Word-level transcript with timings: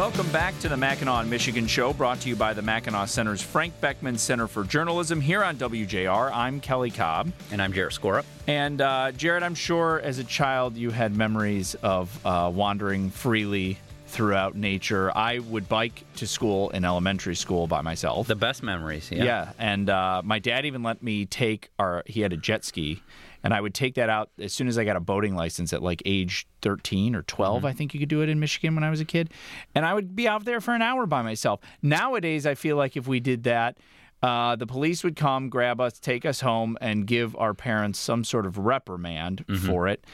Welcome 0.00 0.32
back 0.32 0.58
to 0.60 0.68
the 0.70 0.78
Mackinac, 0.78 1.26
Michigan 1.26 1.66
show, 1.66 1.92
brought 1.92 2.20
to 2.20 2.30
you 2.30 2.34
by 2.34 2.54
the 2.54 2.62
Mackinac 2.62 3.08
Center's 3.08 3.42
Frank 3.42 3.78
Beckman 3.82 4.16
Center 4.16 4.46
for 4.46 4.64
Journalism 4.64 5.20
here 5.20 5.44
on 5.44 5.58
WJR. 5.58 6.30
I'm 6.32 6.58
Kelly 6.58 6.90
Cobb. 6.90 7.30
And 7.50 7.60
I'm 7.60 7.70
Jarrett 7.74 7.92
Skorup. 7.92 8.24
And 8.46 8.80
uh, 8.80 9.12
Jarrett, 9.12 9.42
I'm 9.42 9.54
sure 9.54 10.00
as 10.00 10.16
a 10.16 10.24
child 10.24 10.78
you 10.78 10.88
had 10.88 11.14
memories 11.14 11.74
of 11.82 12.18
uh, 12.24 12.50
wandering 12.52 13.10
freely 13.10 13.76
throughout 14.06 14.56
nature. 14.56 15.14
I 15.14 15.40
would 15.40 15.68
bike 15.68 16.02
to 16.16 16.26
school 16.26 16.70
in 16.70 16.86
elementary 16.86 17.36
school 17.36 17.66
by 17.66 17.82
myself. 17.82 18.26
The 18.26 18.34
best 18.34 18.62
memories, 18.62 19.10
yeah. 19.10 19.22
Yeah, 19.22 19.52
and 19.58 19.90
uh, 19.90 20.22
my 20.24 20.38
dad 20.38 20.64
even 20.64 20.82
let 20.82 21.02
me 21.02 21.26
take 21.26 21.68
our. 21.78 22.04
He 22.06 22.22
had 22.22 22.32
a 22.32 22.38
jet 22.38 22.64
ski, 22.64 23.02
and 23.42 23.54
I 23.54 23.60
would 23.60 23.74
take 23.74 23.94
that 23.94 24.10
out 24.10 24.30
as 24.38 24.52
soon 24.52 24.68
as 24.68 24.78
I 24.78 24.84
got 24.84 24.96
a 24.96 25.00
boating 25.00 25.34
license 25.34 25.72
at 25.72 25.82
like 25.82 26.02
age 26.04 26.46
13 26.62 27.14
or 27.14 27.22
12. 27.22 27.58
Mm-hmm. 27.58 27.66
I 27.66 27.72
think 27.72 27.94
you 27.94 28.00
could 28.00 28.08
do 28.08 28.22
it 28.22 28.28
in 28.28 28.40
Michigan 28.40 28.74
when 28.74 28.84
I 28.84 28.90
was 28.90 29.00
a 29.00 29.04
kid, 29.04 29.32
and 29.74 29.84
I 29.84 29.94
would 29.94 30.14
be 30.14 30.28
out 30.28 30.44
there 30.44 30.60
for 30.60 30.74
an 30.74 30.82
hour 30.82 31.06
by 31.06 31.22
myself. 31.22 31.60
Nowadays, 31.82 32.46
I 32.46 32.54
feel 32.54 32.76
like 32.76 32.96
if 32.96 33.06
we 33.06 33.20
did 33.20 33.44
that. 33.44 33.78
Uh, 34.22 34.54
the 34.54 34.66
police 34.66 35.02
would 35.02 35.16
come, 35.16 35.48
grab 35.48 35.80
us, 35.80 35.98
take 35.98 36.26
us 36.26 36.42
home, 36.42 36.76
and 36.82 37.06
give 37.06 37.34
our 37.36 37.54
parents 37.54 37.98
some 37.98 38.22
sort 38.22 38.44
of 38.44 38.58
reprimand 38.58 39.46
mm-hmm. 39.46 39.66
for 39.66 39.88
it. 39.88 40.04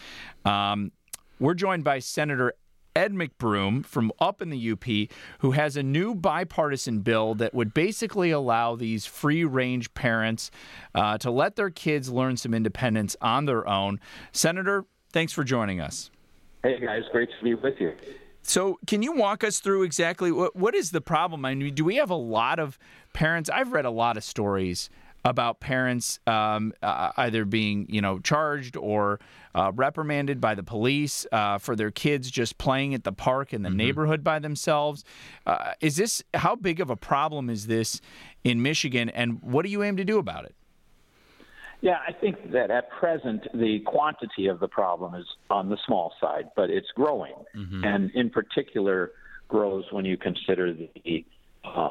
Um, 0.45 0.93
we're 1.41 1.55
joined 1.55 1.83
by 1.83 1.99
Senator 1.99 2.55
Ed 2.97 3.13
McBroom 3.13 3.85
from 3.85 4.11
up 4.19 4.41
in 4.41 4.49
the 4.49 4.73
UP, 4.73 4.85
who 5.41 5.51
has 5.51 5.77
a 5.77 5.83
new 5.83 6.15
bipartisan 6.15 7.01
bill 7.01 7.35
that 7.35 7.53
would 7.53 7.75
basically 7.75 8.31
allow 8.31 8.75
these 8.75 9.05
free 9.05 9.45
range 9.45 9.93
parents 9.93 10.51
uh, 10.95 11.19
to 11.19 11.31
let 11.31 11.57
their 11.57 11.69
kids 11.69 12.09
learn 12.09 12.39
some 12.39 12.55
independence 12.55 13.15
on 13.21 13.45
their 13.45 13.69
own. 13.69 14.01
Senator, 14.33 14.87
thanks 15.13 15.35
for 15.35 15.45
joining 15.45 15.79
us. 15.79 16.11
Hey, 16.63 16.81
guys, 16.81 17.03
great 17.13 17.29
to 17.39 17.45
be 17.45 17.55
with 17.55 17.75
you. 17.79 17.93
So, 18.43 18.79
can 18.87 19.03
you 19.03 19.13
walk 19.13 19.45
us 19.45 19.59
through 19.59 19.83
exactly 19.83 20.33
what, 20.33 20.57
what 20.57 20.75
is 20.75 20.93
the 20.93 21.01
problem? 21.01 21.45
I 21.45 21.55
mean, 21.55 21.75
do 21.75 21.85
we 21.85 21.97
have 21.97 22.11
a 22.11 22.15
lot 22.15 22.59
of 22.59 22.79
parents? 23.13 23.51
I've 23.51 23.73
read 23.73 23.85
a 23.85 23.91
lot 23.91 24.17
of 24.17 24.25
stories 24.25 24.89
about 25.27 25.59
parents 25.59 26.21
um, 26.29 26.73
uh, 26.83 27.11
either 27.17 27.45
being, 27.45 27.85
you 27.89 28.01
know, 28.01 28.21
charged 28.21 28.77
or 28.77 29.19
uh, 29.57 29.73
reprimanded 29.75 30.41
by 30.41 30.55
the 30.55 30.63
police 30.63 31.27
uh, 31.33 31.59
for 31.59 31.75
their 31.75 31.91
kids 31.91 32.31
just 32.31 32.59
playing 32.59 32.95
at 32.95 33.03
the 33.03 33.13
park 33.13 33.53
in 33.53 33.63
the 33.63 33.69
mm-hmm. 33.69 33.79
neighborhood 33.79 34.23
by 34.23 34.39
themselves. 34.39 35.05
Uh, 35.45 35.73
is 35.81 35.97
this 35.97 36.23
how 36.35 36.55
big 36.55 36.81
of 36.81 36.91
a 36.91 36.97
problem 36.97 37.51
is 37.51 37.67
this 37.67 38.01
in 38.45 38.63
Michigan, 38.63 39.09
and 39.11 39.43
what 39.43 39.65
do 39.65 39.71
you 39.71 39.83
aim 39.83 39.97
to 39.97 40.05
do 40.05 40.19
about 40.19 40.45
it? 40.45 40.55
Yeah, 41.81 41.99
I 42.07 42.13
think 42.13 42.53
that 42.53 42.71
at 42.71 42.89
present 42.91 43.49
the 43.53 43.81
quantity 43.81 44.47
of 44.47 44.61
the 44.61 44.69
problem 44.69 45.15
is 45.15 45.27
on 45.51 45.69
the 45.69 45.77
small 45.87 46.13
side, 46.21 46.51
but 46.55 46.71
it's 46.71 46.89
growing, 46.95 47.35
mm-hmm. 47.55 47.85
and 47.85 48.11
in 48.13 48.31
particular 48.31 49.11
grows 49.49 49.85
when 49.91 50.05
you 50.05 50.17
consider 50.17 50.73
the 50.73 51.25
uh, 51.65 51.91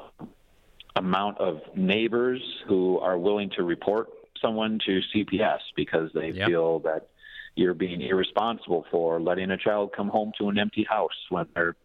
amount 0.96 1.40
of 1.40 1.60
neighbors 1.76 2.42
who 2.68 3.00
are 3.00 3.18
willing 3.18 3.50
to 3.52 3.64
report 3.64 4.10
someone 4.42 4.80
to 4.86 5.02
CPS 5.14 5.60
because 5.76 6.10
they 6.14 6.30
yep. 6.30 6.48
feel 6.48 6.80
that 6.80 7.08
you're 7.56 7.74
being 7.74 8.02
irresponsible 8.02 8.86
for 8.92 9.20
letting 9.20 9.52
a 9.52 9.58
child 9.58 9.92
come 9.96 10.10
home 10.10 10.32
to 10.38 10.50
an 10.50 10.58
empty 10.58 10.86
house 10.88 11.16
when 11.30 11.48
they're 11.56 11.76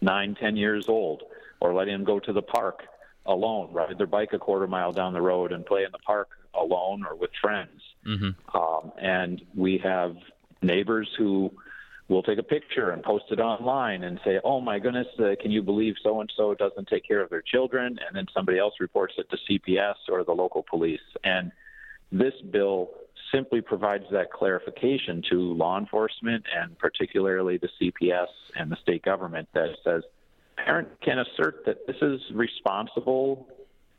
nine, 0.00 0.36
ten 0.40 0.56
years 0.56 0.88
old, 0.88 1.22
or 1.60 1.74
letting 1.74 1.94
them 1.94 2.04
go 2.04 2.18
to 2.18 2.32
the 2.32 2.42
park 2.42 2.82
alone, 3.26 3.72
ride 3.72 3.96
their 3.98 4.06
bike 4.06 4.32
a 4.32 4.38
quarter 4.38 4.66
mile 4.66 4.92
down 4.92 5.12
the 5.12 5.20
road 5.20 5.52
and 5.52 5.64
play 5.64 5.84
in 5.84 5.92
the 5.92 5.98
park 5.98 6.28
alone 6.54 7.04
or 7.08 7.16
with 7.16 7.30
friends. 7.40 7.80
Mm-hmm. 8.06 8.56
Um, 8.56 8.92
and 9.00 9.42
we 9.54 9.78
have 9.78 10.16
neighbors 10.60 11.08
who 11.16 11.52
will 12.12 12.22
take 12.22 12.38
a 12.38 12.42
picture 12.42 12.90
and 12.90 13.02
post 13.02 13.24
it 13.30 13.40
online 13.40 14.04
and 14.04 14.20
say, 14.24 14.40
"Oh 14.44 14.60
my 14.60 14.78
goodness, 14.78 15.08
uh, 15.18 15.34
can 15.40 15.50
you 15.50 15.62
believe 15.62 15.94
so 16.02 16.20
and 16.20 16.32
so 16.36 16.54
doesn't 16.54 16.88
take 16.88 17.04
care 17.04 17.20
of 17.20 17.30
their 17.30 17.42
children?" 17.42 17.98
And 18.06 18.14
then 18.14 18.26
somebody 18.34 18.58
else 18.58 18.74
reports 18.80 19.14
it 19.18 19.28
to 19.30 19.36
CPS 19.48 19.96
or 20.08 20.22
the 20.24 20.32
local 20.32 20.62
police. 20.62 21.00
And 21.24 21.50
this 22.10 22.34
bill 22.50 22.90
simply 23.32 23.60
provides 23.62 24.04
that 24.12 24.30
clarification 24.30 25.22
to 25.30 25.54
law 25.54 25.78
enforcement 25.78 26.44
and 26.54 26.78
particularly 26.78 27.56
the 27.56 27.70
CPS 27.80 28.28
and 28.56 28.70
the 28.70 28.76
state 28.76 29.02
government 29.02 29.48
that 29.54 29.70
says 29.82 30.02
parent 30.56 30.88
can 31.00 31.18
assert 31.18 31.64
that 31.64 31.86
this 31.86 31.96
is 32.02 32.20
responsible 32.34 33.48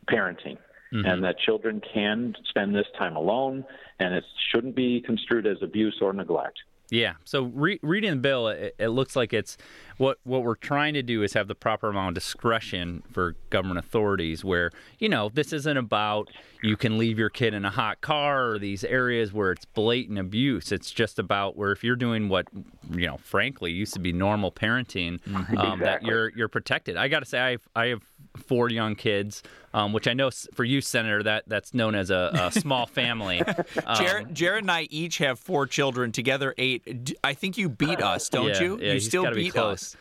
parenting 0.07 0.57
mm-hmm. 0.93 1.05
and 1.05 1.23
that 1.23 1.39
children 1.39 1.81
can 1.93 2.35
spend 2.49 2.75
this 2.75 2.85
time 2.97 3.15
alone 3.15 3.65
and 3.99 4.13
it 4.13 4.23
shouldn't 4.51 4.75
be 4.75 5.01
construed 5.01 5.47
as 5.47 5.57
abuse 5.61 5.97
or 6.01 6.13
neglect. 6.13 6.59
Yeah. 6.93 7.13
So 7.25 7.45
re- 7.45 7.79
reading 7.81 8.11
the 8.11 8.17
bill, 8.17 8.49
it, 8.49 8.75
it, 8.77 8.89
looks 8.89 9.15
like 9.15 9.33
it's 9.33 9.57
what 9.97 10.19
what 10.25 10.43
we're 10.43 10.53
trying 10.53 10.93
to 10.93 11.01
do 11.01 11.23
is 11.23 11.33
have 11.33 11.47
the 11.47 11.55
proper 11.55 11.89
amount 11.89 12.09
of 12.09 12.13
discretion 12.13 13.01
for 13.11 13.35
government 13.49 13.79
authorities. 13.79 14.45
Where 14.45 14.69
you 14.99 15.09
know 15.09 15.29
this 15.33 15.53
isn't 15.53 15.75
about 15.75 16.29
you 16.61 16.77
can 16.77 16.99
leave 16.99 17.17
your 17.17 17.31
kid 17.31 17.55
in 17.55 17.65
a 17.65 17.71
hot 17.71 18.01
car 18.01 18.51
or 18.51 18.59
these 18.59 18.83
areas 18.83 19.33
where 19.33 19.51
it's 19.51 19.65
blatant 19.65 20.19
abuse. 20.19 20.71
It's 20.71 20.91
just 20.91 21.17
about 21.17 21.57
where 21.57 21.71
if 21.71 21.83
you're 21.83 21.95
doing 21.95 22.29
what 22.29 22.45
you 22.91 23.07
know, 23.07 23.17
frankly, 23.17 23.71
used 23.71 23.95
to 23.95 23.99
be 23.99 24.13
normal 24.13 24.51
parenting, 24.51 25.19
um, 25.35 25.47
exactly. 25.49 25.79
that 25.79 26.03
you're 26.03 26.29
you're 26.35 26.47
protected. 26.47 26.95
I 26.95 27.07
got 27.07 27.21
to 27.21 27.25
say, 27.25 27.39
I 27.39 27.57
I 27.75 27.87
have 27.87 28.03
four 28.37 28.69
young 28.69 28.95
kids, 28.95 29.43
um, 29.73 29.93
which 29.93 30.07
I 30.07 30.13
know 30.13 30.29
for 30.53 30.63
you, 30.63 30.81
Senator, 30.81 31.23
that 31.23 31.43
that's 31.47 31.73
known 31.73 31.95
as 31.95 32.09
a, 32.09 32.31
a 32.33 32.51
small 32.59 32.85
family. 32.85 33.41
Um, 33.41 33.97
Jarrett, 33.97 34.33
Jarrett 34.33 34.63
and 34.63 34.71
I 34.71 34.87
each 34.89 35.17
have 35.19 35.39
four 35.39 35.67
children, 35.67 36.11
together 36.11 36.53
eight. 36.57 37.15
I 37.23 37.33
think 37.33 37.57
you 37.57 37.69
beat 37.69 38.01
us, 38.01 38.29
don't 38.29 38.47
yeah, 38.47 38.61
you? 38.61 38.79
Yeah, 38.81 38.93
you 38.93 38.99
still 38.99 39.31
beat 39.33 39.57
us 39.57 39.95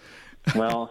well, 0.57 0.91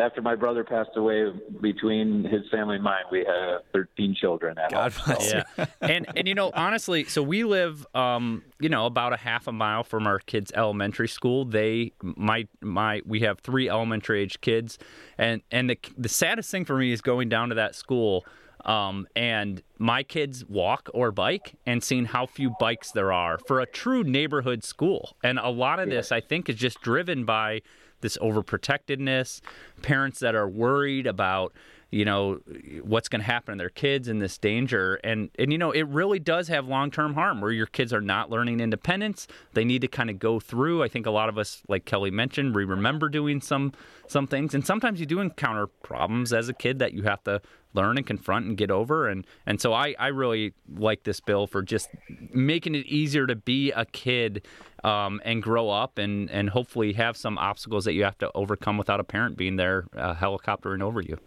after 0.00 0.22
my 0.22 0.36
brother 0.36 0.62
passed 0.62 0.96
away, 0.96 1.32
between 1.60 2.24
his 2.24 2.42
family 2.50 2.76
and 2.76 2.84
mine, 2.84 3.04
we 3.10 3.20
had 3.20 3.58
13 3.72 4.14
children. 4.14 4.56
At 4.58 4.70
God 4.70 4.94
bless 5.04 5.32
yeah. 5.32 5.66
and 5.80 6.06
and 6.16 6.28
you 6.28 6.34
know, 6.34 6.52
honestly, 6.54 7.04
so 7.04 7.22
we 7.22 7.42
live, 7.44 7.86
um, 7.94 8.44
you 8.60 8.68
know, 8.68 8.86
about 8.86 9.12
a 9.12 9.16
half 9.16 9.48
a 9.48 9.52
mile 9.52 9.82
from 9.82 10.06
our 10.06 10.20
kids' 10.20 10.52
elementary 10.54 11.08
school. 11.08 11.44
They, 11.44 11.92
my 12.02 12.46
my, 12.60 13.02
we 13.04 13.20
have 13.20 13.40
three 13.40 13.68
elementary 13.68 14.22
age 14.22 14.40
kids, 14.40 14.78
and 15.18 15.42
and 15.50 15.68
the 15.68 15.78
the 15.98 16.08
saddest 16.08 16.50
thing 16.50 16.64
for 16.64 16.76
me 16.76 16.92
is 16.92 17.00
going 17.00 17.28
down 17.28 17.48
to 17.48 17.54
that 17.56 17.74
school. 17.74 18.24
Um, 18.64 19.08
and 19.16 19.60
my 19.78 20.04
kids 20.04 20.44
walk 20.44 20.88
or 20.94 21.10
bike 21.10 21.54
and 21.66 21.82
seeing 21.82 22.04
how 22.04 22.26
few 22.26 22.54
bikes 22.60 22.92
there 22.92 23.12
are 23.12 23.38
for 23.48 23.58
a 23.58 23.66
true 23.66 24.04
neighborhood 24.04 24.62
school. 24.62 25.16
And 25.24 25.40
a 25.40 25.48
lot 25.48 25.80
of 25.80 25.88
this, 25.88 26.12
I 26.12 26.20
think, 26.20 26.48
is 26.48 26.54
just 26.54 26.80
driven 26.80 27.24
by 27.24 27.62
this 28.02 28.18
overprotectedness, 28.18 29.40
parents 29.80 30.18
that 30.20 30.34
are 30.34 30.48
worried 30.48 31.06
about 31.06 31.52
you 31.90 32.06
know 32.06 32.40
what's 32.82 33.08
going 33.08 33.20
to 33.20 33.26
happen 33.26 33.52
to 33.52 33.58
their 33.58 33.68
kids 33.68 34.08
in 34.08 34.18
this 34.18 34.38
danger. 34.38 34.94
And 35.04 35.30
and 35.38 35.52
you 35.52 35.58
know 35.58 35.70
it 35.70 35.82
really 35.82 36.18
does 36.18 36.48
have 36.48 36.66
long-term 36.66 37.14
harm 37.14 37.40
where 37.40 37.52
your 37.52 37.66
kids 37.66 37.92
are 37.92 38.00
not 38.00 38.30
learning 38.30 38.60
independence. 38.60 39.28
They 39.52 39.64
need 39.64 39.82
to 39.82 39.88
kind 39.88 40.08
of 40.08 40.18
go 40.18 40.40
through 40.40 40.82
i 40.82 40.88
think 40.88 41.06
a 41.06 41.10
lot 41.10 41.28
of 41.28 41.36
us 41.36 41.62
like 41.68 41.84
kelly 41.84 42.10
mentioned 42.10 42.54
we 42.54 42.64
remember 42.64 43.08
doing 43.08 43.40
some 43.40 43.72
some 44.12 44.26
things. 44.26 44.54
And 44.54 44.64
sometimes 44.64 45.00
you 45.00 45.06
do 45.06 45.18
encounter 45.18 45.66
problems 45.66 46.32
as 46.32 46.48
a 46.48 46.52
kid 46.52 46.78
that 46.78 46.92
you 46.92 47.02
have 47.02 47.24
to 47.24 47.40
learn 47.74 47.96
and 47.96 48.06
confront 48.06 48.46
and 48.46 48.56
get 48.56 48.70
over 48.70 49.08
and 49.08 49.26
and 49.46 49.60
so 49.60 49.72
i 49.72 49.94
i 49.98 50.08
really 50.08 50.52
like 50.76 51.02
this 51.04 51.20
bill 51.20 51.46
for 51.46 51.62
just 51.62 51.88
making 52.32 52.74
it 52.74 52.86
easier 52.86 53.26
to 53.26 53.36
be 53.36 53.70
a 53.72 53.84
kid 53.84 54.46
um, 54.84 55.20
and 55.24 55.42
grow 55.42 55.70
up 55.70 55.98
and, 55.98 56.30
and 56.30 56.50
hopefully 56.50 56.92
have 56.92 57.16
some 57.16 57.38
obstacles 57.38 57.84
that 57.84 57.92
you 57.92 58.04
have 58.04 58.18
to 58.18 58.30
overcome 58.34 58.76
without 58.76 59.00
a 59.00 59.04
parent 59.04 59.36
being 59.36 59.56
there 59.56 59.86
uh, 59.96 60.14
helicoptering 60.14 60.82
over 60.82 61.00
you. 61.00 61.18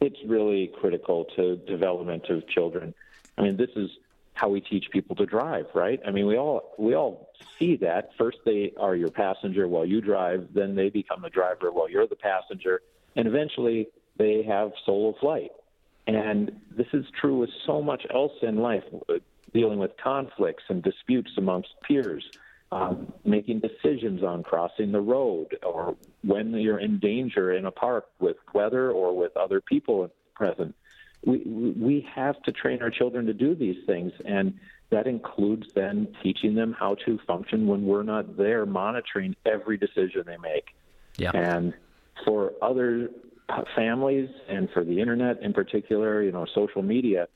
It's 0.00 0.18
really 0.26 0.72
critical 0.80 1.26
to 1.36 1.56
development 1.56 2.28
of 2.28 2.46
children. 2.48 2.94
I 3.38 3.42
mean, 3.42 3.56
this 3.56 3.70
is 3.76 3.90
how 4.34 4.48
we 4.48 4.60
teach 4.60 4.90
people 4.90 5.16
to 5.16 5.24
drive, 5.24 5.66
right? 5.74 6.00
I 6.06 6.10
mean, 6.10 6.26
we 6.26 6.36
all 6.36 6.74
we 6.78 6.94
all 6.94 7.30
see 7.58 7.76
that. 7.76 8.10
First, 8.18 8.38
they 8.44 8.72
are 8.78 8.94
your 8.94 9.10
passenger 9.10 9.66
while 9.66 9.86
you 9.86 10.02
drive, 10.02 10.48
then 10.52 10.74
they 10.74 10.90
become 10.90 11.22
the 11.22 11.30
driver 11.30 11.72
while 11.72 11.88
you're 11.88 12.06
the 12.06 12.16
passenger, 12.16 12.82
and 13.16 13.26
eventually 13.26 13.88
they 14.18 14.42
have 14.42 14.72
solo 14.84 15.14
flight. 15.20 15.52
And 16.06 16.60
this 16.76 16.86
is 16.92 17.04
true 17.20 17.38
with 17.38 17.50
so 17.66 17.82
much 17.82 18.06
else 18.12 18.32
in 18.42 18.58
life, 18.58 18.84
dealing 19.52 19.78
with 19.78 19.92
conflicts 20.02 20.62
and 20.68 20.82
disputes 20.82 21.32
amongst 21.36 21.70
peers 21.86 22.24
um, 22.72 23.12
making 23.24 23.60
decisions 23.60 24.22
on 24.22 24.42
crossing 24.42 24.92
the 24.92 25.00
road 25.00 25.56
or 25.62 25.96
when 26.22 26.52
you're 26.54 26.78
in 26.78 26.98
danger 26.98 27.52
in 27.52 27.64
a 27.66 27.70
park 27.70 28.06
with 28.18 28.36
weather 28.52 28.90
or 28.90 29.16
with 29.16 29.36
other 29.36 29.60
people 29.60 30.10
present. 30.34 30.74
We, 31.24 31.38
we 31.38 32.06
have 32.14 32.40
to 32.42 32.52
train 32.52 32.82
our 32.82 32.90
children 32.90 33.26
to 33.26 33.34
do 33.34 33.54
these 33.54 33.84
things, 33.86 34.12
and 34.24 34.54
that 34.90 35.06
includes 35.06 35.68
then 35.74 36.08
teaching 36.22 36.54
them 36.54 36.74
how 36.78 36.96
to 37.06 37.18
function 37.26 37.66
when 37.66 37.86
we're 37.86 38.02
not 38.02 38.36
there 38.36 38.66
monitoring 38.66 39.34
every 39.44 39.76
decision 39.76 40.24
they 40.26 40.36
make. 40.36 40.74
Yeah. 41.16 41.30
And 41.34 41.72
for 42.24 42.52
other 42.62 43.10
families 43.74 44.28
and 44.48 44.68
for 44.70 44.84
the 44.84 45.00
internet 45.00 45.40
in 45.42 45.52
particular, 45.52 46.22
you 46.22 46.32
know, 46.32 46.46
social 46.54 46.82
media, 46.82 47.28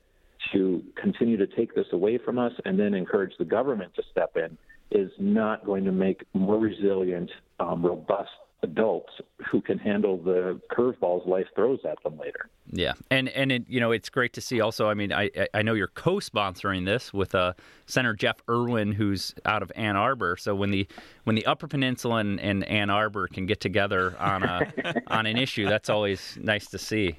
to 0.52 0.82
continue 1.00 1.36
to 1.36 1.46
take 1.46 1.74
this 1.74 1.86
away 1.92 2.18
from 2.18 2.38
us 2.38 2.52
and 2.64 2.78
then 2.78 2.94
encourage 2.94 3.32
the 3.38 3.44
government 3.44 3.94
to 3.94 4.02
step 4.10 4.36
in 4.36 4.56
is 4.90 5.10
not 5.18 5.64
going 5.64 5.84
to 5.84 5.92
make 5.92 6.24
more 6.32 6.58
resilient, 6.58 7.30
um, 7.60 7.84
robust 7.84 8.30
adults 8.62 9.12
who 9.50 9.60
can 9.60 9.78
handle 9.78 10.16
the 10.16 10.60
curveballs 10.70 11.26
life 11.26 11.46
throws 11.54 11.80
at 11.88 12.02
them 12.02 12.18
later. 12.18 12.48
Yeah, 12.72 12.92
and 13.10 13.28
and 13.30 13.50
it, 13.50 13.64
you 13.68 13.80
know 13.80 13.90
it's 13.90 14.08
great 14.08 14.32
to 14.34 14.40
see. 14.40 14.60
Also, 14.60 14.88
I 14.88 14.94
mean, 14.94 15.12
I 15.12 15.30
I 15.52 15.62
know 15.62 15.74
you're 15.74 15.88
co-sponsoring 15.88 16.84
this 16.84 17.12
with 17.12 17.34
uh, 17.34 17.54
Senator 17.86 18.14
Jeff 18.14 18.36
Irwin, 18.48 18.92
who's 18.92 19.34
out 19.44 19.62
of 19.62 19.72
Ann 19.74 19.96
Arbor. 19.96 20.36
So 20.36 20.54
when 20.54 20.70
the 20.70 20.86
when 21.24 21.36
the 21.36 21.46
Upper 21.46 21.66
Peninsula 21.66 22.16
and, 22.16 22.40
and 22.40 22.64
Ann 22.64 22.90
Arbor 22.90 23.26
can 23.28 23.46
get 23.46 23.60
together 23.60 24.14
on 24.18 24.42
a 24.44 24.72
on 25.08 25.26
an 25.26 25.36
issue, 25.36 25.68
that's 25.68 25.90
always 25.90 26.38
nice 26.40 26.66
to 26.68 26.78
see. 26.78 27.18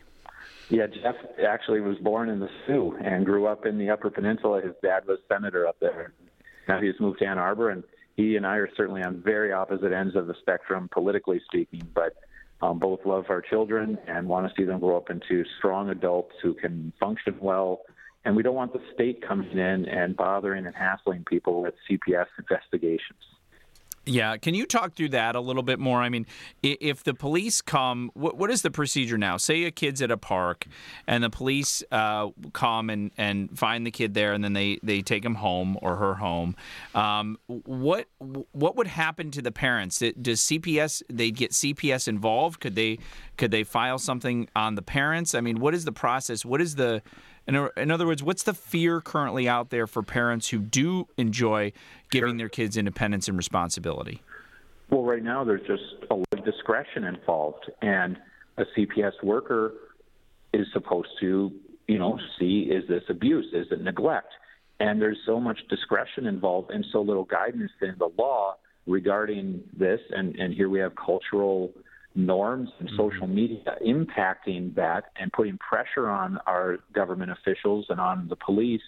Yeah, 0.69 0.87
Jeff 0.87 1.15
actually 1.45 1.81
was 1.81 1.97
born 1.97 2.29
in 2.29 2.39
the 2.39 2.47
Soo 2.65 2.97
and 3.03 3.25
grew 3.25 3.45
up 3.45 3.65
in 3.65 3.77
the 3.77 3.89
Upper 3.89 4.09
Peninsula. 4.09 4.61
His 4.61 4.71
dad 4.81 5.05
was 5.05 5.19
senator 5.27 5.67
up 5.67 5.75
there. 5.81 6.13
Now 6.69 6.79
he's 6.79 6.97
moved 7.01 7.19
to 7.19 7.25
Ann 7.25 7.37
Arbor, 7.37 7.71
and 7.71 7.83
he 8.21 8.35
and 8.35 8.45
I 8.45 8.57
are 8.57 8.69
certainly 8.77 9.01
on 9.01 9.21
very 9.21 9.51
opposite 9.51 9.91
ends 9.91 10.15
of 10.15 10.27
the 10.27 10.35
spectrum, 10.41 10.89
politically 10.91 11.41
speaking, 11.45 11.81
but 11.93 12.15
um, 12.61 12.77
both 12.77 12.99
love 13.05 13.25
our 13.29 13.41
children 13.41 13.97
and 14.07 14.27
want 14.27 14.47
to 14.47 14.53
see 14.55 14.65
them 14.65 14.79
grow 14.79 14.97
up 14.97 15.09
into 15.09 15.43
strong 15.57 15.89
adults 15.89 16.33
who 16.43 16.53
can 16.53 16.93
function 16.99 17.35
well. 17.41 17.81
And 18.23 18.35
we 18.35 18.43
don't 18.43 18.53
want 18.53 18.73
the 18.73 18.81
state 18.93 19.27
coming 19.27 19.57
in 19.57 19.85
and 19.87 20.15
bothering 20.15 20.67
and 20.67 20.75
hassling 20.75 21.23
people 21.27 21.63
with 21.63 21.73
CPS 21.89 22.27
investigations. 22.37 23.23
Yeah, 24.05 24.37
can 24.37 24.55
you 24.55 24.65
talk 24.65 24.93
through 24.95 25.09
that 25.09 25.35
a 25.35 25.39
little 25.39 25.61
bit 25.61 25.77
more? 25.77 26.01
I 26.01 26.09
mean, 26.09 26.25
if 26.63 27.03
the 27.03 27.13
police 27.13 27.61
come, 27.61 28.09
what, 28.15 28.35
what 28.35 28.49
is 28.49 28.63
the 28.63 28.71
procedure 28.71 29.17
now? 29.17 29.37
Say 29.37 29.65
a 29.65 29.71
kid's 29.71 30.01
at 30.01 30.09
a 30.09 30.17
park, 30.17 30.65
and 31.05 31.23
the 31.23 31.29
police 31.29 31.83
uh, 31.91 32.29
come 32.51 32.89
and, 32.89 33.11
and 33.15 33.55
find 33.57 33.85
the 33.85 33.91
kid 33.91 34.15
there, 34.15 34.33
and 34.33 34.43
then 34.43 34.53
they, 34.53 34.79
they 34.81 35.01
take 35.01 35.23
him 35.23 35.35
home 35.35 35.77
or 35.83 35.97
her 35.97 36.15
home. 36.15 36.55
Um, 36.95 37.37
what 37.47 38.07
what 38.51 38.75
would 38.75 38.87
happen 38.87 39.29
to 39.31 39.41
the 39.41 39.51
parents? 39.51 39.99
Does 39.99 40.41
CPS 40.41 41.03
they 41.07 41.29
get 41.29 41.51
CPS 41.51 42.07
involved? 42.07 42.59
Could 42.59 42.75
they 42.75 42.97
could 43.37 43.51
they 43.51 43.63
file 43.63 43.99
something 43.99 44.49
on 44.55 44.73
the 44.73 44.81
parents? 44.81 45.35
I 45.35 45.41
mean, 45.41 45.59
what 45.59 45.75
is 45.75 45.85
the 45.85 45.91
process? 45.91 46.43
What 46.43 46.59
is 46.59 46.75
the 46.75 47.03
in, 47.47 47.69
in 47.77 47.91
other 47.91 48.05
words, 48.05 48.23
what's 48.23 48.43
the 48.43 48.53
fear 48.53 49.01
currently 49.01 49.47
out 49.47 49.69
there 49.69 49.87
for 49.87 50.03
parents 50.03 50.49
who 50.49 50.59
do 50.59 51.07
enjoy 51.17 51.73
giving 52.09 52.31
sure. 52.31 52.37
their 52.37 52.49
kids 52.49 52.77
independence 52.77 53.27
and 53.27 53.37
responsibility? 53.37 54.21
Well, 54.89 55.03
right 55.03 55.23
now 55.23 55.43
there's 55.43 55.65
just 55.65 56.11
a 56.11 56.15
lot 56.15 56.27
of 56.33 56.45
discretion 56.45 57.05
involved, 57.05 57.71
and 57.81 58.17
a 58.57 58.63
CPS 58.77 59.23
worker 59.23 59.73
is 60.53 60.67
supposed 60.73 61.09
to, 61.21 61.51
you 61.87 61.97
know, 61.97 62.19
see 62.39 62.69
is 62.71 62.87
this 62.87 63.03
abuse, 63.09 63.47
is 63.53 63.67
it 63.71 63.81
neglect, 63.81 64.33
and 64.79 65.01
there's 65.01 65.19
so 65.25 65.39
much 65.39 65.59
discretion 65.69 66.27
involved 66.27 66.71
and 66.71 66.85
so 66.91 67.01
little 67.01 67.23
guidance 67.23 67.71
in 67.81 67.95
the 67.99 68.09
law 68.17 68.55
regarding 68.85 69.63
this, 69.77 69.99
and 70.09 70.35
and 70.35 70.53
here 70.53 70.69
we 70.69 70.79
have 70.79 70.93
cultural 70.95 71.71
norms 72.15 72.69
and 72.79 72.89
mm-hmm. 72.89 72.97
social 72.97 73.27
media 73.27 73.75
impacting 73.85 74.75
that 74.75 75.05
and 75.19 75.31
putting 75.31 75.57
pressure 75.57 76.09
on 76.09 76.37
our 76.45 76.79
government 76.93 77.31
officials 77.31 77.85
and 77.89 77.99
on 77.99 78.27
the 78.27 78.35
police 78.35 78.81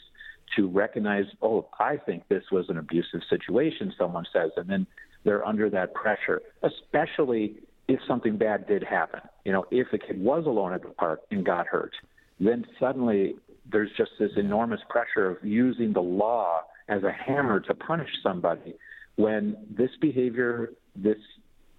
to 0.56 0.68
recognize, 0.68 1.26
oh, 1.42 1.68
I 1.80 1.98
think 1.98 2.28
this 2.28 2.44
was 2.52 2.66
an 2.70 2.78
abusive 2.78 3.22
situation, 3.30 3.94
someone 3.98 4.26
says, 4.32 4.52
and 4.58 4.70
then 4.70 4.86
they're 5.24 5.46
under 5.46 5.70
that 5.70 5.94
pressure, 5.94 6.42
especially 6.64 7.56
if 7.88 8.00
something 8.08 8.38
bad 8.38 8.68
did 8.68 8.84
happen. 8.84 9.22
You 9.46 9.54
know, 9.54 9.66
if 9.72 9.88
a 9.94 9.98
kid 9.98 10.22
was 10.22 10.46
alone 10.46 10.74
at 10.74 10.82
the 10.82 10.90
park 10.90 11.22
and 11.32 11.46
got 11.46 11.68
hurt, 11.68 11.94
then 12.40 12.66
suddenly 12.80 13.36
there's 13.72 13.90
just 13.98 14.12
this 14.20 14.32
enormous 14.36 14.82
pressure 14.90 15.30
of 15.30 15.38
using 15.44 15.94
the 15.94 16.02
law 16.02 16.62
as 16.90 17.04
a 17.04 17.12
hammer 17.12 17.60
to 17.62 17.74
punish 17.74 18.10
somebody 18.22 18.76
when 19.16 19.56
this 19.70 19.92
behavior, 20.02 20.74
this 20.96 21.18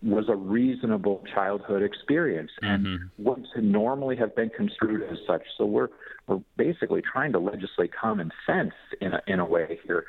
was 0.05 0.27
a 0.29 0.37
reasonable 0.37 1.25
childhood 1.35 1.83
experience 1.83 2.51
and 2.61 2.87
mm-hmm. 2.87 3.23
what 3.23 3.39
normally 3.57 4.17
have 4.17 4.37
been 4.37 4.51
construed 4.51 5.03
as 5.11 5.19
such. 5.27 5.43
So 5.57 5.65
we're 5.65 5.89
we're 6.27 6.41
basically 6.57 7.03
trying 7.03 7.33
to 7.33 7.39
legislate 7.39 7.91
common 7.95 8.31
sense 8.47 8.73
in 9.01 9.13
a, 9.13 9.21
in 9.27 9.41
a 9.41 9.45
way 9.45 9.79
here, 9.87 10.05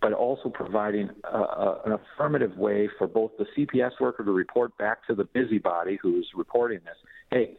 but 0.00 0.12
also 0.12 0.48
providing 0.48 1.10
a, 1.24 1.38
a, 1.38 1.82
an 1.86 1.92
affirmative 1.92 2.56
way 2.56 2.88
for 2.98 3.06
both 3.06 3.32
the 3.38 3.46
CPS 3.56 3.92
worker 4.00 4.24
to 4.24 4.32
report 4.32 4.76
back 4.78 5.06
to 5.06 5.14
the 5.14 5.24
busybody 5.24 5.98
who's 6.00 6.28
reporting 6.34 6.80
this. 6.84 6.96
Hey, 7.30 7.56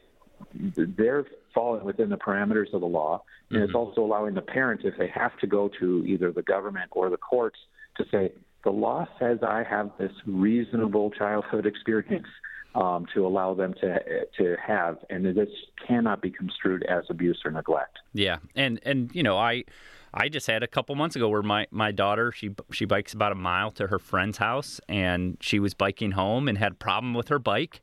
they're 0.98 1.26
falling 1.54 1.84
within 1.84 2.10
the 2.10 2.18
parameters 2.18 2.74
of 2.74 2.82
the 2.82 2.88
law, 2.88 3.24
and 3.50 3.58
mm-hmm. 3.58 3.66
it's 3.66 3.76
also 3.76 4.02
allowing 4.02 4.34
the 4.34 4.42
parent, 4.42 4.82
if 4.84 4.96
they 4.98 5.08
have 5.14 5.38
to 5.40 5.48
go 5.48 5.70
to 5.80 6.04
either 6.08 6.32
the 6.32 6.44
government 6.44 6.90
or 6.92 7.10
the 7.10 7.18
courts, 7.18 7.58
to 7.98 8.06
say, 8.12 8.32
the 8.64 8.72
law 8.72 9.08
says 9.20 9.40
I 9.42 9.64
have 9.70 9.92
this 9.98 10.12
reasonable 10.26 11.12
childhood 11.12 11.66
experience 11.66 12.28
um, 12.76 13.06
to 13.14 13.26
allow 13.26 13.54
them 13.54 13.74
to 13.82 14.00
to 14.38 14.56
have, 14.66 14.98
and 15.10 15.26
this 15.26 15.50
cannot 15.88 16.22
be 16.22 16.30
construed 16.30 16.84
as 16.84 17.06
abuse 17.10 17.42
or 17.44 17.52
neglect. 17.52 17.98
Yeah, 18.14 18.38
and 18.56 18.80
and 18.84 19.14
you 19.14 19.24
know 19.24 19.38
I. 19.38 19.64
I 20.12 20.28
just 20.28 20.48
had 20.48 20.64
a 20.64 20.68
couple 20.68 20.96
months 20.96 21.16
ago 21.16 21.30
where 21.30 21.44
my, 21.44 21.68
my 21.70 21.92
daughter 21.92 22.32
she 22.32 22.56
she 22.72 22.86
bikes 22.86 23.14
about 23.14 23.32
a 23.32 23.36
mile 23.36 23.70
to 23.74 23.86
her 23.86 24.00
friend's 24.00 24.40
house 24.40 24.82
and 24.90 25.38
she 25.40 25.60
was 25.60 25.76
biking 25.76 26.14
home 26.14 26.48
and 26.48 26.58
had 26.58 26.72
a 26.72 26.76
problem 26.76 27.14
with 27.14 27.28
her 27.28 27.38
bike 27.38 27.80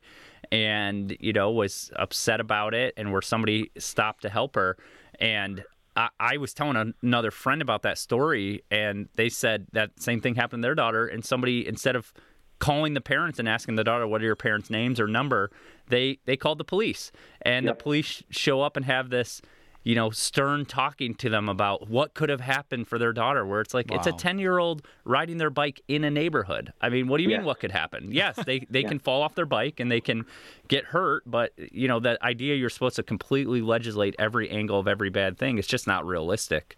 and 0.51 1.15
you 1.21 1.31
know 1.31 1.49
was 1.51 1.89
upset 1.95 2.41
about 2.41 2.73
it 2.73 2.93
and 2.97 3.13
where 3.13 3.21
somebody 3.21 3.71
stopped 3.77 4.23
to 4.23 4.29
help 4.29 4.55
her 4.55 4.75
and 5.21 5.63
I, 5.97 6.09
I 6.19 6.37
was 6.37 6.53
telling 6.53 6.93
another 7.01 7.31
friend 7.31 7.61
about 7.61 7.81
that 7.81 7.97
story, 7.97 8.63
and 8.69 9.09
they 9.15 9.27
said 9.27 9.67
that 9.73 9.99
same 9.99 10.21
thing 10.21 10.35
happened 10.35 10.61
to 10.61 10.67
their 10.67 10.75
daughter. 10.75 11.07
And 11.07 11.25
somebody, 11.25 11.67
instead 11.67 11.95
of 11.95 12.13
calling 12.59 12.93
the 12.93 13.01
parents 13.01 13.39
and 13.39 13.49
asking 13.49 13.75
the 13.75 13.83
daughter 13.83 14.07
what 14.07 14.21
are 14.21 14.25
your 14.25 14.35
parents' 14.35 14.69
names 14.69 14.99
or 14.99 15.07
number, 15.07 15.51
they 15.89 16.19
they 16.25 16.37
called 16.37 16.59
the 16.59 16.63
police, 16.63 17.11
and 17.41 17.65
yep. 17.65 17.77
the 17.77 17.83
police 17.83 18.23
show 18.29 18.61
up 18.61 18.77
and 18.77 18.85
have 18.85 19.09
this 19.09 19.41
you 19.87 19.95
know, 19.95 20.09
stern 20.09 20.65
talking 20.65 21.15
to 21.15 21.29
them 21.29 21.47
about 21.47 21.87
what 21.87 22.13
could 22.13 22.27
have 22.27 22.41
happened 22.41 22.85
for 22.89 22.99
their 22.99 23.13
daughter, 23.13 23.45
where 23.45 23.61
it's 23.61 23.73
like 23.73 23.89
wow. 23.89 23.95
it's 23.95 24.05
a 24.05 24.11
10 24.11 24.37
year 24.37 24.57
old 24.57 24.85
riding 25.05 25.37
their 25.37 25.49
bike 25.49 25.79
in 25.87 26.03
a 26.03 26.11
neighborhood. 26.11 26.73
I 26.81 26.89
mean, 26.89 27.07
what 27.07 27.19
do 27.19 27.23
you 27.23 27.29
yeah. 27.29 27.37
mean 27.37 27.45
what 27.45 27.61
could 27.61 27.71
happen? 27.71 28.11
Yes, 28.11 28.37
they, 28.45 28.59
they 28.69 28.81
yeah. 28.81 28.89
can 28.89 28.99
fall 28.99 29.21
off 29.21 29.35
their 29.35 29.45
bike 29.45 29.79
and 29.79 29.89
they 29.89 30.01
can 30.01 30.25
get 30.67 30.83
hurt, 30.83 31.23
but, 31.25 31.53
you 31.71 31.87
know, 31.87 32.01
that 32.01 32.21
idea 32.21 32.55
you're 32.55 32.69
supposed 32.69 32.97
to 32.97 33.03
completely 33.03 33.61
legislate 33.61 34.13
every 34.19 34.49
angle 34.49 34.77
of 34.77 34.89
every 34.89 35.09
bad 35.09 35.37
thing 35.37 35.57
is 35.57 35.65
just 35.65 35.87
not 35.87 36.05
realistic. 36.05 36.77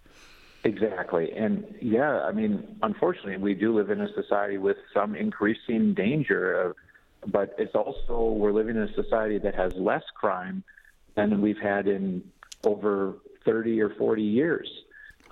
Exactly. 0.64 1.32
And 1.32 1.66
yeah, 1.82 2.22
I 2.22 2.32
mean, 2.32 2.78
unfortunately, 2.84 3.38
we 3.38 3.56
do 3.56 3.76
live 3.76 3.90
in 3.90 4.02
a 4.02 4.14
society 4.14 4.60
with 4.60 4.78
some 4.94 5.16
increasing 5.16 5.96
danger 5.96 6.62
of, 6.62 6.76
but 7.26 7.56
it's 7.58 7.74
also, 7.74 8.30
we're 8.34 8.54
living 8.54 8.76
in 8.76 8.84
a 8.84 8.94
society 8.94 9.40
that 9.40 9.56
has 9.56 9.74
less 9.74 10.04
crime 10.14 10.64
than 11.16 11.42
we've 11.42 11.58
had 11.58 11.88
in 11.88 12.22
over 12.64 13.16
30 13.46 13.82
or 13.82 13.90
40 13.96 14.22
years. 14.22 14.70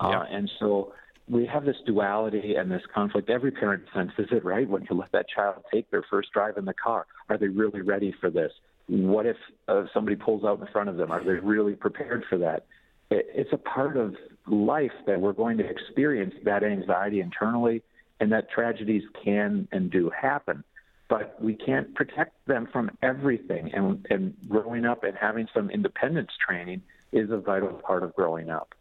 Uh, 0.00 0.08
yeah. 0.10 0.20
Uh, 0.20 0.24
and 0.30 0.50
so 0.58 0.92
we 1.28 1.46
have 1.46 1.64
this 1.64 1.76
duality 1.86 2.54
and 2.54 2.70
this 2.70 2.82
conflict. 2.94 3.28
Every 3.28 3.50
parent 3.50 3.84
senses 3.94 4.28
it, 4.30 4.44
right? 4.44 4.68
When 4.68 4.86
you 4.88 4.96
let 4.96 5.12
that 5.12 5.26
child 5.28 5.62
take 5.72 5.90
their 5.90 6.04
first 6.08 6.32
drive 6.32 6.56
in 6.56 6.64
the 6.64 6.74
car, 6.74 7.06
are 7.28 7.36
they 7.36 7.48
really 7.48 7.82
ready 7.82 8.14
for 8.20 8.30
this? 8.30 8.52
What 8.88 9.26
if 9.26 9.36
uh, 9.68 9.84
somebody 9.92 10.16
pulls 10.16 10.44
out 10.44 10.60
in 10.60 10.66
front 10.68 10.88
of 10.88 10.96
them? 10.96 11.10
Are 11.10 11.22
they 11.22 11.32
really 11.32 11.74
prepared 11.74 12.24
for 12.28 12.38
that? 12.38 12.66
It, 13.10 13.26
it's 13.34 13.52
a 13.52 13.58
part 13.58 13.96
of 13.96 14.14
life 14.46 14.92
that 15.06 15.20
we're 15.20 15.34
going 15.34 15.58
to 15.58 15.68
experience 15.68 16.34
that 16.44 16.64
anxiety 16.64 17.20
internally, 17.20 17.82
and 18.20 18.32
that 18.32 18.50
tragedies 18.50 19.02
can 19.22 19.68
and 19.72 19.90
do 19.90 20.10
happen. 20.10 20.64
But 21.10 21.42
we 21.42 21.54
can't 21.54 21.94
protect 21.94 22.46
them 22.46 22.68
from 22.72 22.90
everything. 23.02 23.70
And, 23.74 24.06
and 24.10 24.34
growing 24.48 24.84
up 24.86 25.04
and 25.04 25.16
having 25.18 25.48
some 25.54 25.70
independence 25.70 26.30
training 26.46 26.82
is 27.12 27.30
a 27.30 27.38
vital 27.38 27.68
part 27.68 28.02
of 28.02 28.14
growing 28.14 28.50
up. 28.50 28.74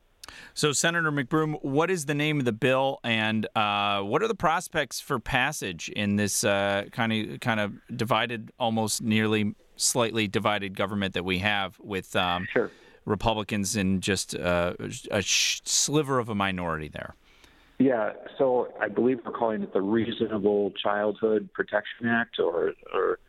So, 0.53 0.71
Senator 0.71 1.11
McBroom, 1.11 1.63
what 1.63 1.89
is 1.89 2.05
the 2.05 2.13
name 2.13 2.39
of 2.39 2.45
the 2.45 2.51
bill, 2.51 2.99
and 3.03 3.47
uh, 3.55 4.01
what 4.01 4.21
are 4.21 4.27
the 4.27 4.35
prospects 4.35 4.99
for 4.99 5.19
passage 5.19 5.89
in 5.89 6.15
this 6.15 6.41
kind 6.41 7.13
of 7.13 7.39
kind 7.39 7.59
of 7.59 7.73
divided, 7.95 8.51
almost 8.59 9.01
nearly 9.01 9.55
slightly 9.77 10.27
divided 10.27 10.75
government 10.75 11.13
that 11.13 11.23
we 11.23 11.39
have 11.39 11.79
with 11.79 12.15
um, 12.15 12.47
sure. 12.51 12.71
Republicans 13.05 13.75
and 13.75 14.01
just 14.01 14.35
uh, 14.35 14.73
a 15.11 15.21
sh- 15.21 15.61
sliver 15.63 16.19
of 16.19 16.29
a 16.29 16.35
minority 16.35 16.89
there? 16.89 17.15
Yeah, 17.79 18.13
so 18.39 18.73
I 18.81 18.87
believe 18.87 19.19
we're 19.23 19.31
calling 19.31 19.61
it 19.61 19.71
the 19.71 19.81
Reasonable 19.81 20.71
Childhood 20.83 21.49
Protection 21.53 22.07
Act, 22.07 22.39
or, 22.39 22.73
or 22.91 23.19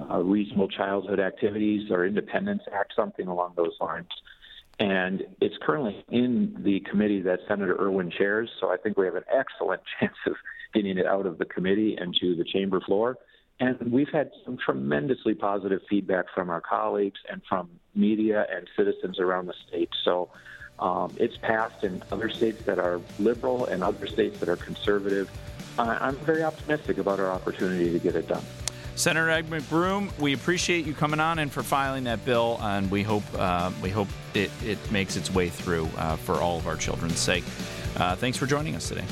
uh, 0.00 0.20
Reasonable 0.20 0.68
Childhood 0.68 1.20
Activities, 1.20 1.90
or 1.90 2.06
Independence 2.06 2.62
Act, 2.72 2.94
something 2.96 3.26
along 3.26 3.52
those 3.56 3.74
lines 3.78 4.08
and 4.80 5.22
it's 5.42 5.56
currently 5.60 6.02
in 6.08 6.56
the 6.64 6.80
committee 6.80 7.20
that 7.20 7.40
Senator 7.46 7.76
Irwin 7.78 8.10
chairs. 8.10 8.48
So 8.60 8.72
I 8.72 8.78
think 8.78 8.96
we 8.96 9.04
have 9.04 9.14
an 9.14 9.24
excellent 9.30 9.82
chance 10.00 10.16
of 10.26 10.34
getting 10.74 10.96
it 10.98 11.06
out 11.06 11.26
of 11.26 11.38
the 11.38 11.44
committee 11.44 11.96
and 12.00 12.16
to 12.20 12.34
the 12.34 12.44
chamber 12.44 12.80
floor. 12.80 13.18
And 13.60 13.92
we've 13.92 14.08
had 14.10 14.30
some 14.42 14.56
tremendously 14.56 15.34
positive 15.34 15.82
feedback 15.88 16.24
from 16.34 16.48
our 16.48 16.62
colleagues 16.62 17.20
and 17.30 17.42
from 17.46 17.68
media 17.94 18.46
and 18.50 18.66
citizens 18.74 19.20
around 19.20 19.46
the 19.46 19.54
state. 19.68 19.90
So 20.02 20.30
um, 20.78 21.14
it's 21.18 21.36
passed 21.36 21.84
in 21.84 22.02
other 22.10 22.30
states 22.30 22.64
that 22.64 22.78
are 22.78 23.02
liberal 23.18 23.66
and 23.66 23.84
other 23.84 24.06
states 24.06 24.40
that 24.40 24.48
are 24.48 24.56
conservative. 24.56 25.30
I'm 25.78 26.16
very 26.16 26.42
optimistic 26.42 26.96
about 26.96 27.20
our 27.20 27.30
opportunity 27.30 27.92
to 27.92 27.98
get 27.98 28.16
it 28.16 28.28
done. 28.28 28.44
Senator 28.94 29.30
Ed 29.30 29.46
McBroom, 29.46 30.16
we 30.18 30.34
appreciate 30.34 30.86
you 30.86 30.92
coming 30.92 31.20
on 31.20 31.38
and 31.38 31.50
for 31.50 31.62
filing 31.62 32.04
that 32.04 32.24
bill, 32.24 32.58
and 32.60 32.90
we 32.90 33.02
hope 33.02 33.22
uh, 33.38 33.70
we 33.82 33.90
hope 33.90 34.08
it, 34.34 34.50
it 34.64 34.78
makes 34.90 35.16
its 35.16 35.32
way 35.32 35.48
through 35.48 35.88
uh, 35.96 36.16
for 36.16 36.34
all 36.36 36.58
of 36.58 36.66
our 36.66 36.76
children's 36.76 37.18
sake. 37.18 37.44
Uh, 37.96 38.14
thanks 38.14 38.36
for 38.36 38.46
joining 38.46 38.76
us 38.76 38.88
today. 38.88 39.04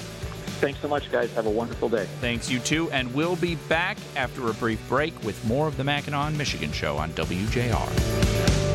Thanks 0.60 0.80
so 0.80 0.88
much, 0.88 1.10
guys. 1.12 1.32
Have 1.34 1.46
a 1.46 1.50
wonderful 1.50 1.88
day. 1.88 2.06
Thanks, 2.20 2.50
you 2.50 2.58
too. 2.58 2.90
And 2.90 3.14
we'll 3.14 3.36
be 3.36 3.54
back 3.68 3.96
after 4.16 4.50
a 4.50 4.54
brief 4.54 4.86
break 4.88 5.14
with 5.22 5.42
more 5.46 5.68
of 5.68 5.76
the 5.76 5.84
Mackinac, 5.84 6.32
Michigan 6.34 6.72
show 6.72 6.96
on 6.96 7.10
WJR. 7.12 8.67